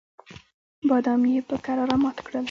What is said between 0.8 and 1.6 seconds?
بادام یې په